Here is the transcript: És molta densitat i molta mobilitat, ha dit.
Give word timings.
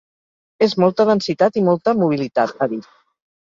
És 0.67 0.71
molta 0.83 1.05
densitat 1.09 1.59
i 1.61 1.63
molta 1.67 1.95
mobilitat, 2.01 2.57
ha 2.65 2.71
dit. 2.75 2.91